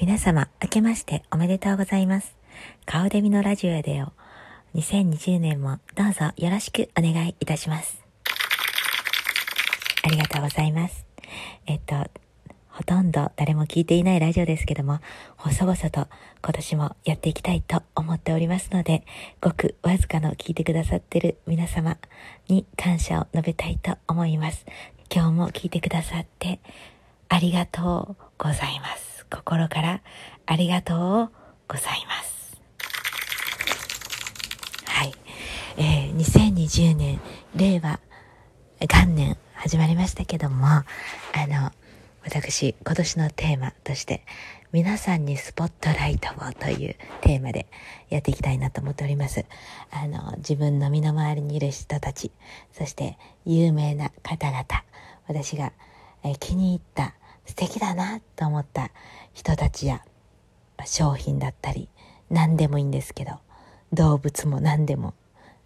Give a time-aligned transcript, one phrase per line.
[0.00, 2.36] 皆様、明けましておめでとうございます。
[2.86, 4.12] 顔デミのラジオでを
[4.76, 8.00] 2020年もどうぞよろしくお願いいたします。
[10.04, 11.04] ありがとうございます。
[11.66, 11.96] えっと、
[12.68, 15.00] ほとんど誰も聞いていないラジオですけども、
[15.36, 16.06] 細々と
[16.42, 19.04] 今年もやっていきたいと思っておりますので、
[19.40, 21.98] ごくわずかの聞いてくださってる皆様
[22.46, 24.64] に感謝を述べたいと思います。
[25.12, 26.60] 今日も聞いてくださって
[27.28, 29.07] ありがとうございます。
[29.28, 30.02] 心から
[30.46, 31.30] ありがとう
[31.68, 32.60] ございます。
[34.86, 35.14] はい。
[35.76, 37.20] えー、2020年、
[37.54, 38.00] 令和
[38.80, 40.84] 元年始まりましたけども、あ
[41.46, 41.72] の、
[42.24, 44.24] 私、今年のテーマとして、
[44.70, 47.66] 皆さんにスポットライトをというテーマで
[48.10, 49.46] やっていきたいなと思っております。
[49.90, 52.30] あの、自分の身の回りにいる人たち、
[52.72, 54.64] そして有名な方々、
[55.26, 55.72] 私が、
[56.22, 57.14] え気に入った
[57.48, 58.90] 素敵だなと思った
[59.32, 60.04] 人たちや
[60.84, 61.88] 商品だったり、
[62.30, 63.32] 何でもいいんですけど、
[63.92, 65.14] 動物も何でも、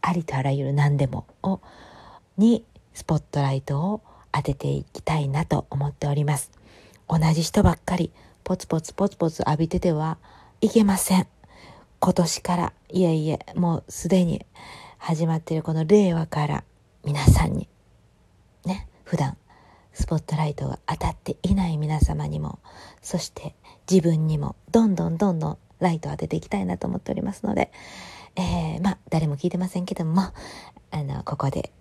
[0.00, 1.60] ありとあらゆる何でもを、
[2.38, 4.00] にスポットライトを
[4.32, 6.50] 当てていきたいなと思っております。
[7.08, 8.10] 同じ人ばっかり
[8.42, 10.18] ポツポツポツポツ浴びてては
[10.60, 11.26] いけません。
[12.00, 14.46] 今年から、いえいえ、もうすでに
[14.98, 16.64] 始まっているこの令和から
[17.04, 17.68] 皆さんに、
[18.64, 19.36] ね、普段
[19.96, 22.58] スポットライトが当たっていない皆様にも、
[23.00, 23.54] そして
[23.90, 27.72] 自分にもどんどんどんどんライトを当てていきたいなと思っておりますので、
[28.36, 30.20] えー、まあ誰も聞いてませんけども、
[30.90, 31.72] あの、ここで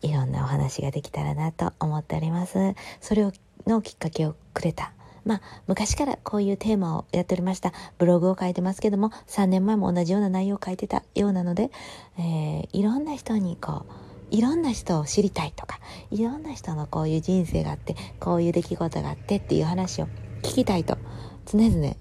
[0.00, 2.74] いろんなお話ができたらなと思っております。
[3.00, 3.32] それを
[3.66, 4.92] のきっかけをくれた。
[5.24, 7.72] まあ、昔からこういうテーマをやっておりました。
[7.98, 11.72] ブログを書いてますけども、3年前も同じような内容を書いてたようなので、
[12.16, 15.78] えーいろんな人にこう、いろんな人を知りたいとか、
[16.10, 20.06] いろんな人のこういう人生があって、こういう出来事があってっていう話を
[20.42, 20.98] 聞きたいと
[21.46, 21.96] 常々、え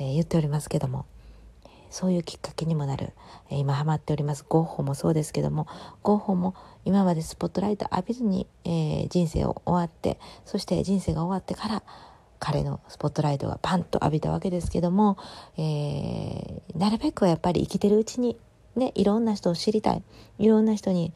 [0.00, 1.06] ー言っておりますけども、
[1.90, 3.12] そういうきっかけにもなる、
[3.50, 4.44] えー今ハマっております。
[4.48, 5.66] ゴッホもそうですけども
[6.02, 6.54] ゴッホも
[6.84, 11.82] 今までスポットライト浴びずに、えー人生を終わってそして人生が終わってから
[12.40, 15.16] 彼のスポットライトがパンと浴びたわけですけども、
[15.56, 18.36] えーなるべくはやっぱり生きてるうちに
[18.76, 20.02] ねいろんな人を知りたい。
[20.38, 21.12] いろんな人に、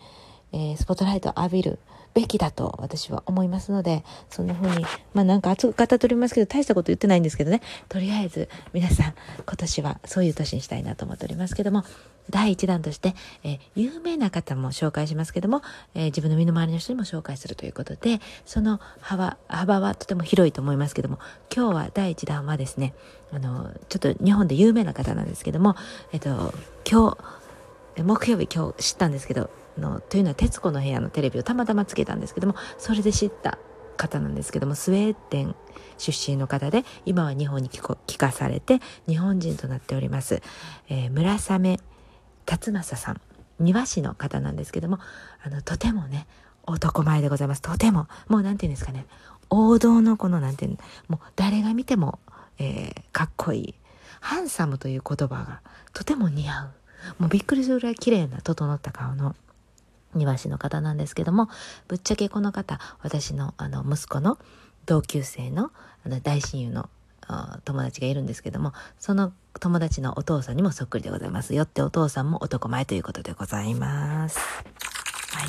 [0.52, 1.78] えースポットライトを浴びる
[2.14, 7.62] べきだと私は思いますのでそんな風にまあなんか熱く語っておりますけど大したこと言ってないんですけどね。
[7.88, 9.14] とりあえず皆さん
[9.46, 11.84] 今年はそういう年にしたいなと思っておりますけども
[12.30, 13.14] 第一弾として、
[13.44, 15.62] えー有名な方も紹介しますけども、
[15.94, 21.18] えー自分の身の回りの人にも紹介するということでその幅幅はとても広いと思いますけども
[21.54, 22.92] 今日は第一弾はですね
[23.32, 25.76] あのちょっと日本で有名な方なんですけども
[26.12, 26.52] えっと
[26.88, 27.16] 今
[27.96, 33.58] 日木曜日今日知ったんですけどのというのは『徹子の部屋』のテレビをたまたまつけたんですけどもそれで知った
[33.96, 35.54] 方なんですけどもスウェーデン
[35.98, 40.42] 出身の方で今は日本に帰国帰化されて日本人となっております、
[40.88, 41.78] えー村雨
[42.44, 43.20] 辰正さん
[43.60, 44.98] 庭師の方なんですけども
[45.44, 46.26] あのとてもね
[46.64, 47.62] 男前でございます。
[47.62, 49.06] とてももうなんていうんですかね
[49.50, 50.78] 王道のこのなんていう
[51.08, 52.18] もう誰が見ても、
[52.58, 53.74] えーかっこいい
[54.20, 55.60] ハンサムという言葉が
[55.92, 56.70] とても似合う
[57.18, 59.34] もうびっくりするぐらい綺麗な整った顔の
[60.14, 61.48] 庭師の方なんですけども
[61.88, 64.38] ぶっちゃけこの方私のあの息子の
[64.86, 65.70] 同級生の
[66.04, 66.90] あの大親友の
[67.64, 74.38] 友達がいるんですけどもその友達のお父さんにもそっくりでございますよってお父さんも男前ということでございます。
[75.32, 75.44] は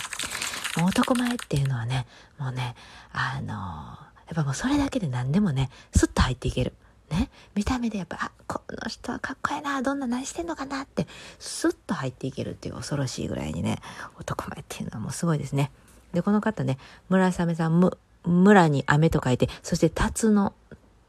[0.77, 2.05] い、もう男前っていうのはね
[2.37, 2.75] もうね
[3.11, 6.73] あのやっぱもうそれだけで何でもねスッと入っていける。
[7.13, 11.07] ね、見た目でやっぱあこの人はかっこいいなどんな何してんのかなって
[11.39, 13.77] スッと入っていけるっていう恐ろしいぐらいにね
[14.19, 15.71] 男前っていうのはもうすごいですね。
[16.13, 16.77] でこの方ね
[17.09, 20.53] 村雨さんむ村に雨と書いてそして辰の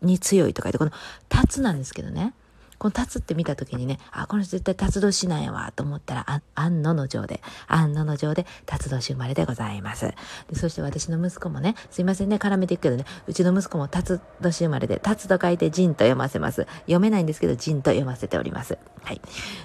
[0.02, 0.92] に強いと書いてこの
[1.28, 2.34] 辰なんですけどね
[2.84, 10.12] この辰って見た時にねあこの人絶対辰年なんやわと思ったらあ安野の城で安野のの城で辰年生まれでございます。
[10.50, 16.66] でそして私の息子もねすいませんね絡めていくけどねうちの息子も辰年生まれで辰と書いて仁と読ませます。
[16.80, 18.76] 読めないんですけど仁と読ませております。
[19.02, 19.20] はい。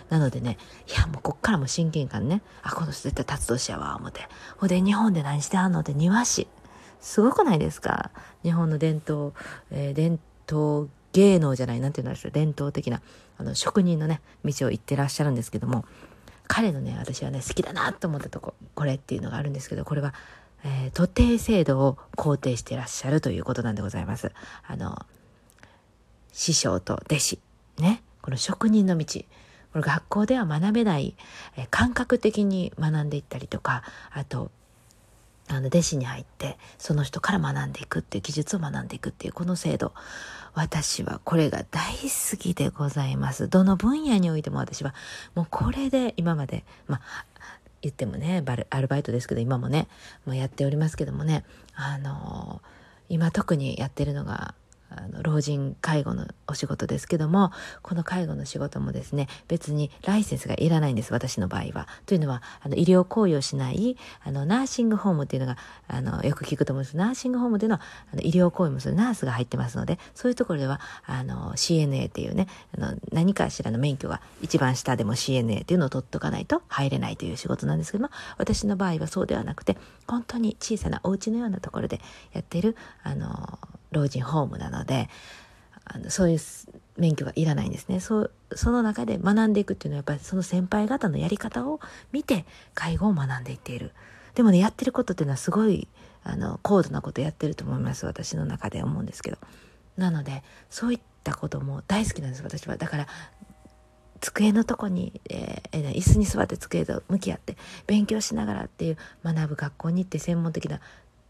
[0.10, 0.58] なのでね
[0.88, 4.22] いやもうこっからも親近感ねあこの人絶対辰年やわ思って。
[4.60, 6.48] ほで日本で何してはんのって庭師。
[7.02, 8.12] すごくないですか？
[8.44, 9.34] 日本の伝統、
[9.72, 10.90] えー伝統
[11.20, 13.02] 芸能じゃないなんていうんでしょう伝統的な
[13.38, 15.84] あの職人のね道を行ってらっしゃるんですけども
[16.48, 20.14] 彼のね私はね好きだなと思ったとここれっていうのがあるんですけどこれは、
[20.64, 24.32] えー、徒弟制度を肯定してらっしゃるということなんでございます。
[24.66, 25.06] あの
[26.32, 27.40] 師匠と弟子
[27.78, 29.06] ねこの職人の道
[29.74, 31.16] これ学校では学べない、
[31.58, 34.52] えー感覚的に学んでいったりとかあと
[35.50, 39.94] あの弟子に入ってその人から学んでいくっていう技術を学んでいくっていうこの制度。
[40.56, 43.50] 私はこれが大好きでございます。
[43.50, 44.94] どの分野においても私は
[45.36, 47.02] もうこれで今までまあ
[47.82, 49.88] 言ってもねアルバイトですけど今もね、
[50.26, 52.62] もう、やっておりますけどもねあの
[53.08, 54.54] 今特にやってるのが
[54.90, 57.52] あの老人介護のお仕事ですけども
[57.82, 61.88] この介護の仕事もですね別にライセンスがいらないんです私の場合は。
[62.06, 65.58] というのはあの医療行為をしないあのナーシングホームっていうのが
[65.88, 72.48] あのよく聞くと思うんですナーシングホームっていうのあの医療行為もするナースが入ってますのでそういうところではあの CNA っていうね
[72.78, 79.78] あの何かしらの免許が一番下でも CNA っていうのを取っとかないと入れないという仕事なんですけども私の場合はそうではなくて
[80.08, 82.00] 本当に小さなお家のようなところで
[82.34, 83.60] やっているあの
[83.92, 85.10] 老人ホームなので
[85.86, 86.40] あのそういう
[86.98, 88.00] 免許がいらないんですね。
[88.00, 91.80] そその中で学んでいくっていうのはやっぱりその先輩方のやり方を
[92.12, 93.94] 見て介護を学んでいっている。
[94.36, 95.88] でもねやってることっていうのはすごい
[96.24, 99.38] あの高度なことやってると思います私の中で思うんですけど。
[99.98, 102.78] なのでそういったことも大好きなんです私は。
[102.78, 103.08] だから
[104.22, 107.58] 机のとこに、えー、椅子に座って机と向き合って
[107.88, 110.80] 勉強しながらっていう学ぶ学校に行って専門的な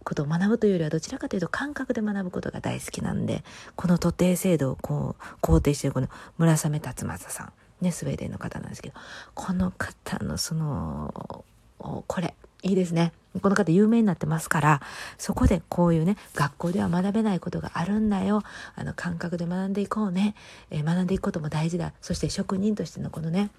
[0.03, 3.43] ことを学ぶというよりはどちらかというと感覚で学ぶことが大好きなんで
[3.75, 6.07] この徒弟制度をこう肯定しているこの。
[6.37, 7.53] 村雨辰正さん。
[7.81, 8.95] ねスウェーデンの方なんですけど。
[9.33, 11.45] この方のその
[11.77, 12.35] これ。
[12.61, 13.13] いいですね。
[13.41, 14.81] この方有名になってますから
[15.17, 18.43] そこでこういうね学校では学べないことがあるんだよ。
[18.75, 20.35] あの感覚で学んでいこうね、
[20.71, 21.93] えー、学んでいくことも大事だ。
[22.01, 23.49] そして職人としてのこのね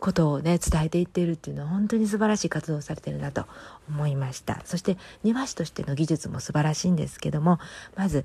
[0.00, 3.46] ことをね伝えていっているっていうのは本当に素晴らしい活動をされてるなと
[3.88, 4.60] 思いました。
[4.64, 7.58] そして庭師としての技術も素晴らしいんですけども
[7.96, 8.24] まず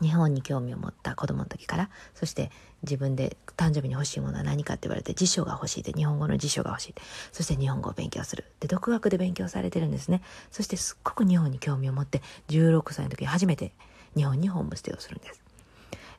[0.00, 2.50] 日本に興味を持った子供の時からそして
[2.82, 6.94] 自分で誕生日に欲しいものは何かって言われて辞書が欲しいで日本語の辞書が欲しい
[7.32, 8.44] そして日本語を勉強する。
[8.60, 10.22] で独学で勉強されてるんですね。
[10.50, 13.72] そしてすっごく日本に興味を持って16歳の時に初めて
[14.16, 15.43] 日本にホームステイをするんです。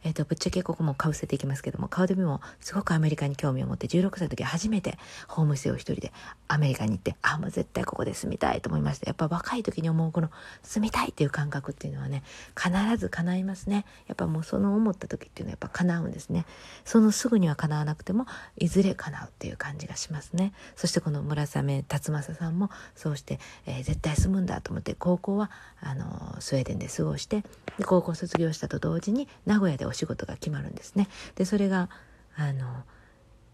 [0.06, 6.14] えっ、ー、と、ぶっちゃけここもかぶせていきますけども、顔でもすごくアメリカに興味を持って、16歳の時初めてホームステイを一人で
[6.48, 9.08] アメリカに行って、あ、もう絶対ここで住みたいと思いました。
[9.08, 10.30] やっぱ若い時に思うこの
[10.62, 12.22] 住みたいっていう感覚っていうのはね、
[12.56, 13.86] 必ず叶いますね。
[14.08, 16.46] やっぱもうその思った時っていうのはやっぱ叶うんですね。
[16.84, 18.28] そのすぐには叶わなくても、
[18.58, 20.54] いずれ叶うっていう感じがしますね。
[20.76, 25.50] そしてこの村雨辰正さんもそうして、えー、絶対住むんだと思って、高校は
[25.82, 27.44] あのスウェーデンで過ごして、
[27.88, 31.08] 高校卒業したと同時に名古屋でお仕事が決まるんですね。
[31.36, 31.90] でそれが
[32.36, 32.84] あの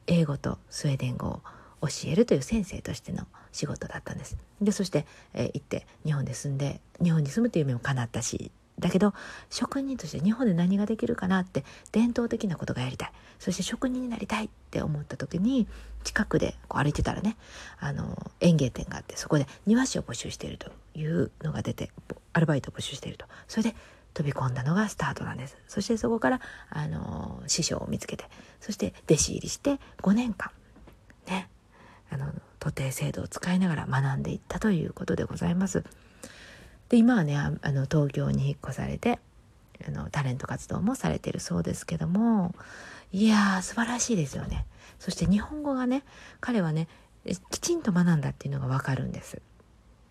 [0.08, 1.42] 英語とスウェーデン語を
[1.82, 4.38] 教えるという先生としての仕事だったんです。
[4.62, 9.14] でそして、えー、行って日本で住んで日本に住むという夢も叶ったしだけど
[9.50, 15.68] 職人として日本で何ができるかなって伝統的なことがやりたいそして職人になりたいって思った時に
[16.04, 17.38] 近くでこう歩いてたらね
[17.80, 21.92] あの園芸店があってそこで庭師を募集しているというのが出て
[22.34, 23.76] アルバイトを募集しているとそれで
[24.14, 28.26] 飛び込んだのがスタートなんですそしてそこからあの師匠を見つけて
[28.60, 30.52] そして弟子入りして5年間
[31.28, 31.50] ね
[32.10, 32.28] あの
[32.60, 35.84] 徒弟制度を使いながら学んでいったということでございます。
[36.90, 39.20] で今はねあの東京に引っ越されて
[39.88, 42.54] あのタレント活動もされてるそうですけども
[43.14, 44.66] いやー素晴らしいですよね。
[45.00, 46.04] そして日本語がね
[46.40, 46.88] 彼はね
[47.50, 49.42] きちんと学んだっていうのが分かるんです。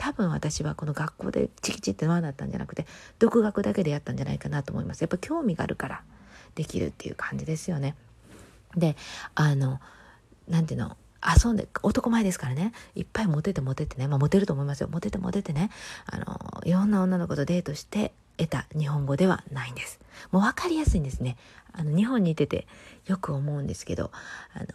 [0.00, 2.87] 多分私はこの学校でチキチって学ったんじゃなくて
[3.19, 5.02] 独学だけでやったんじゃないかなと思います。
[5.02, 6.02] やっぱ興味があるから
[6.55, 7.94] できるっていう感じですよね。
[8.75, 8.97] で
[9.35, 9.78] あの
[10.49, 10.97] 何ていうの
[11.45, 12.73] 遊んで男前ですからね。
[12.95, 14.09] いっぱいモテてモテてね。
[14.09, 14.88] まあモテると思いますよ。
[14.90, 15.71] モテてモテてね。
[16.07, 20.00] あのいろんな女の子とデートして得た日本語ではないんです。
[20.33, 21.37] もう分かりやすいんですね。
[21.75, 22.66] あの日本にいてて
[23.04, 24.11] よく思うんですけど
[24.54, 24.66] あの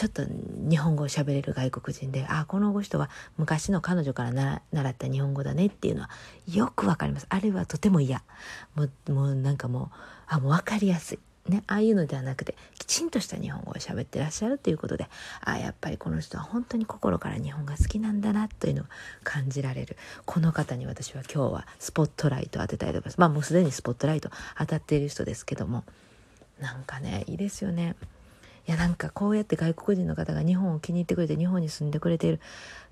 [0.00, 4.32] ちょっと日本語を喋れる外国人であこの人は昔の彼女から
[4.72, 6.10] 習った日本語だねっていうのは
[6.50, 7.26] よくわかります。
[7.28, 8.22] あれはとても嫌。
[8.74, 11.18] もうもうなんかもうあもう分かりやすい。
[11.50, 15.08] ね、ああいうのではなくてきちんとした日本語を喋ってらっしゃるということで
[15.42, 18.84] ああやっぱりこの人は本当に心から日本が好きなんだなというのを
[19.22, 19.98] 感じられる。
[20.24, 23.20] この方に私は今日はスポットライトを当てたいと思います。
[23.20, 25.84] まあもうすでにスポットライト当たっている人ですけども
[26.58, 27.96] なんかねいいですよね。
[28.70, 32.40] やなんかこうやって外国人の方が日本を気に入ってくれて日本に住んでくれている。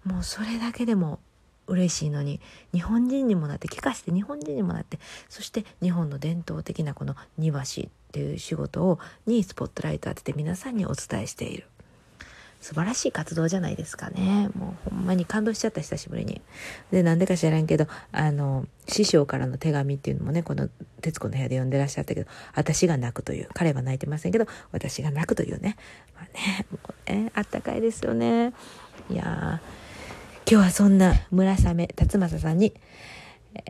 [0.04, 1.20] もうそれだけでも
[1.68, 2.40] 嬉しいのに
[2.72, 11.66] 日本人にもなって帰化して日本人にもなってそして日本の伝統的なこの庭師っていう仕事をにスポットライト当てて皆さんにお伝えしている。
[12.60, 14.50] 素晴らしい活動じゃないですかね。
[14.54, 16.40] もうほんまに感動しちゃった久しぶりに。
[16.90, 20.68] でなんでか知らんけどあの師匠からの手紙っていうのもねこの
[21.00, 25.76] 『徹子の部屋』で読んでらっしゃったけど私が泣くという彼は泣いてませんけど私が泣くというね,、
[26.16, 28.52] まあね、もうねあったかいですよね。
[29.10, 29.60] いや
[30.50, 32.74] 今日はそんな村雨辰正さんに、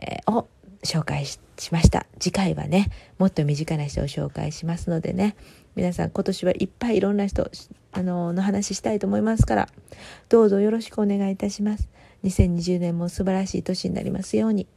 [0.01, 0.49] えー、を
[0.83, 1.39] 紹介し
[1.71, 2.07] ました。
[2.19, 5.35] 次回はねもっと身近な人を紹介しますのでね。
[5.75, 7.49] 皆さん今年はいっぱいいろんな人
[7.91, 9.69] あのの話したいと思いますから
[10.29, 11.89] どうぞよろしくお願いいたします。
[12.23, 14.67] 2020年も素晴らしい年になりますように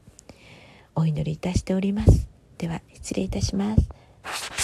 [0.95, 2.29] お祈りいたしております。
[2.59, 4.62] では失礼いたします。